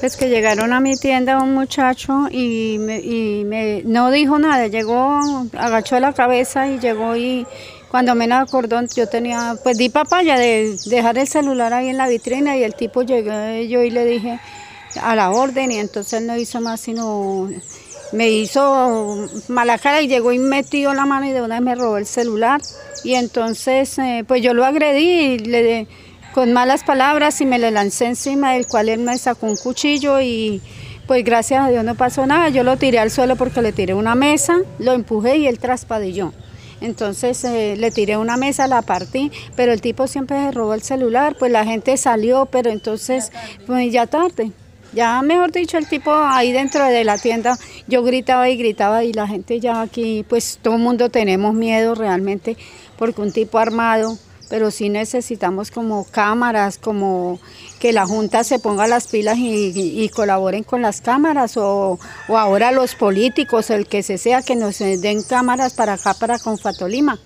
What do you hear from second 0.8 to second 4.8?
mi tienda un muchacho y, me, y me, no dijo nada,